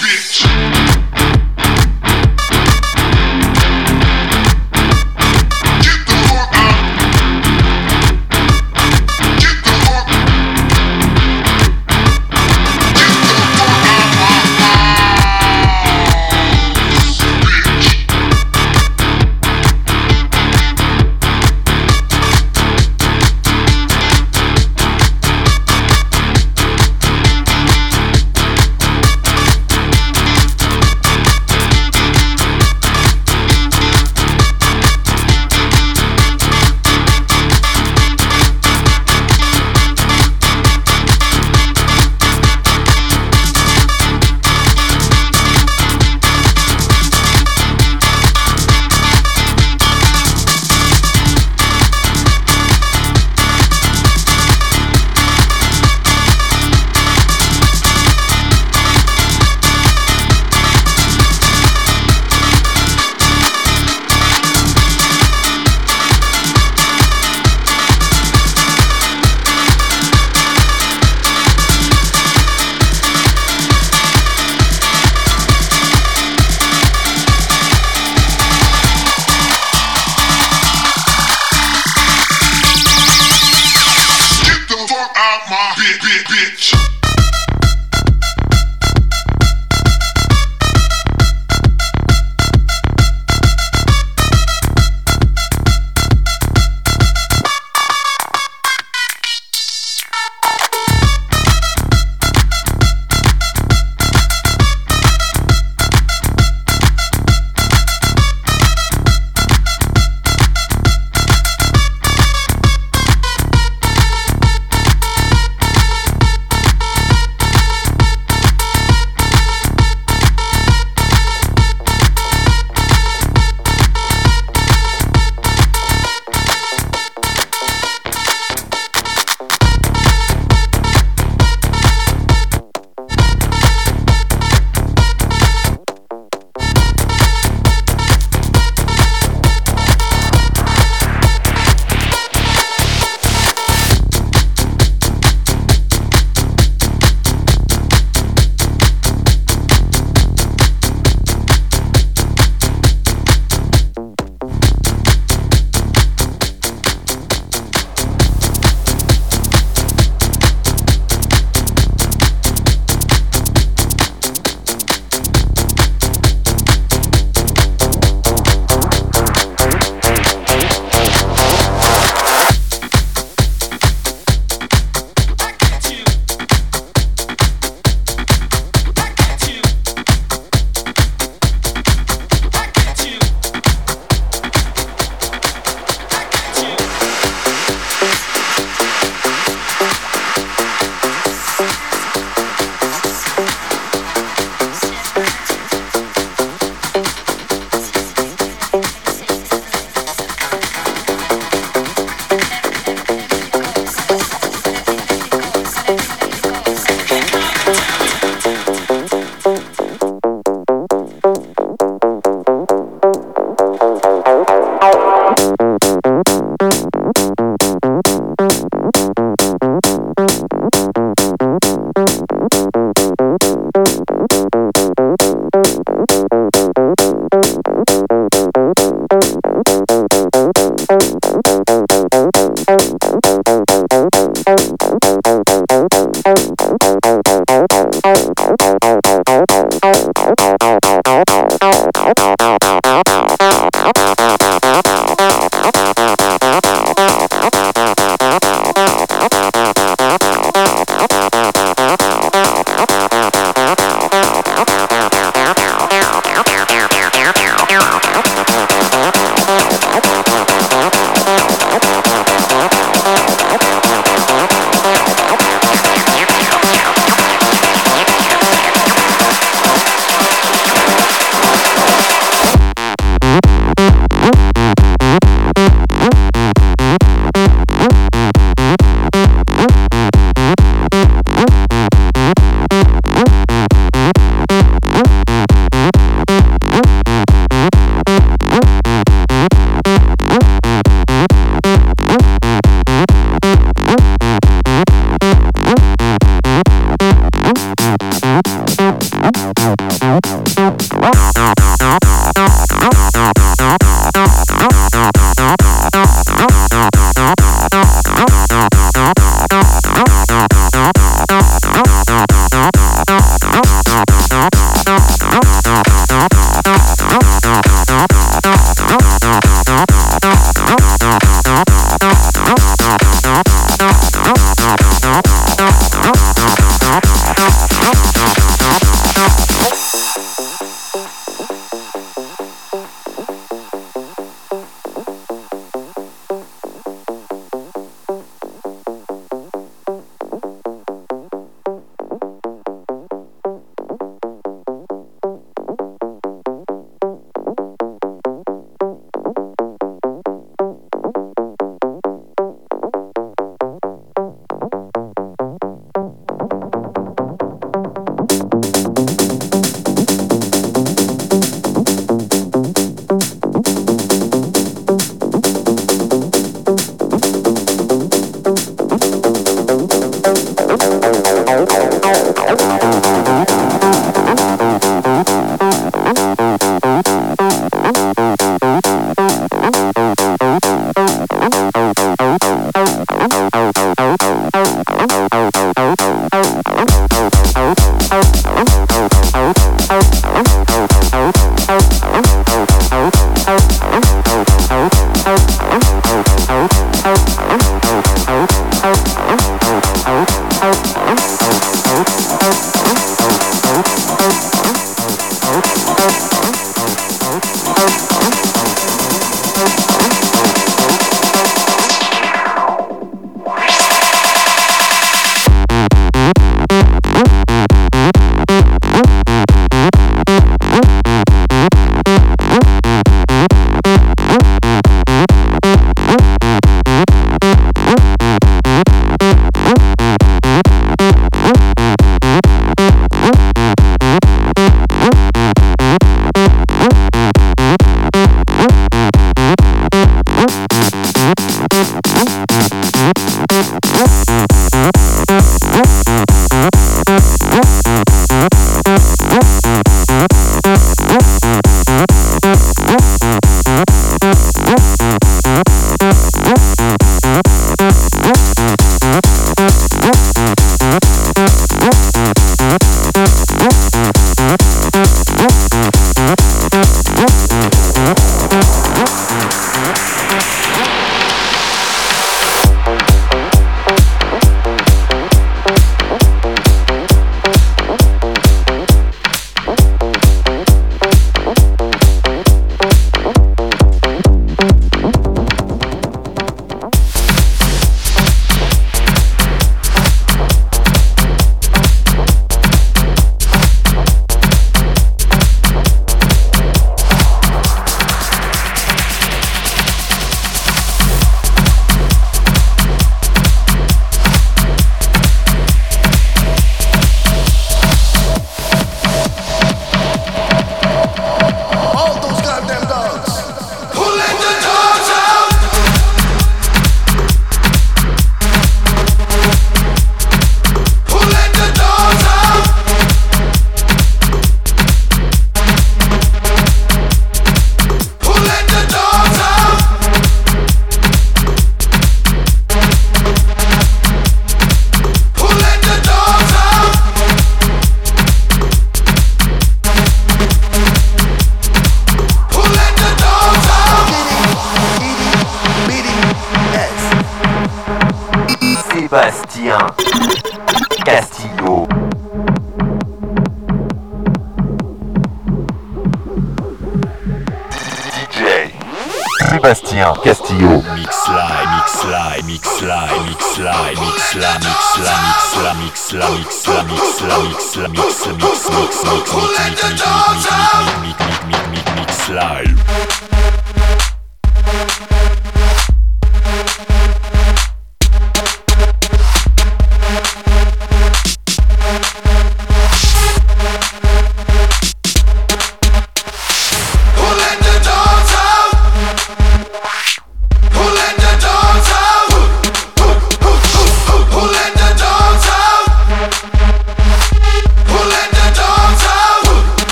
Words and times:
Bitch. 0.00 0.43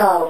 and 0.00 0.29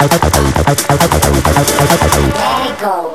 Let 0.00 0.12
it 0.12 0.20
go. 2.80 3.14